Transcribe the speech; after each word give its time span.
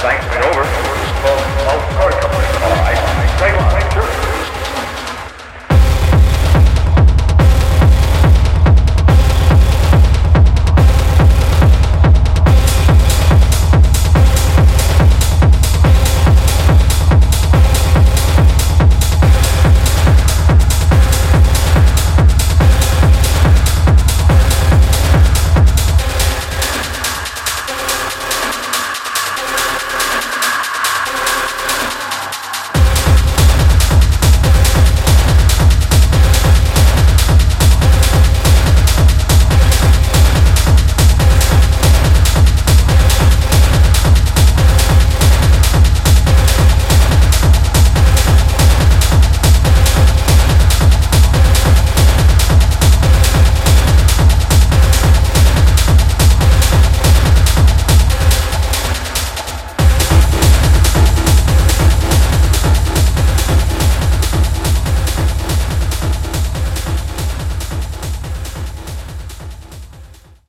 Thanks 0.00 0.24
went 0.30 0.46
over. 0.46 0.59